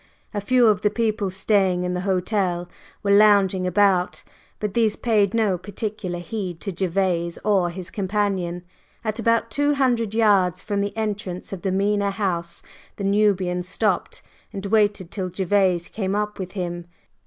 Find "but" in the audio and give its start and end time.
4.59-4.73